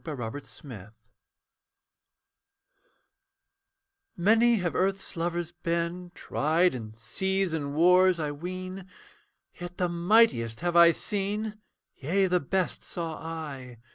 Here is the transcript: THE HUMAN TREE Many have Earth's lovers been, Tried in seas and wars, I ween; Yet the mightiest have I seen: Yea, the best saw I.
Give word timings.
THE 0.03 0.15
HUMAN 0.15 0.31
TREE 0.41 0.93
Many 4.17 4.55
have 4.55 4.73
Earth's 4.73 5.15
lovers 5.15 5.51
been, 5.51 6.09
Tried 6.15 6.73
in 6.73 6.95
seas 6.95 7.53
and 7.53 7.75
wars, 7.75 8.19
I 8.19 8.31
ween; 8.31 8.87
Yet 9.53 9.77
the 9.77 9.89
mightiest 9.89 10.61
have 10.61 10.75
I 10.75 10.89
seen: 10.89 11.59
Yea, 11.97 12.25
the 12.25 12.39
best 12.39 12.81
saw 12.81 13.19
I. 13.21 13.77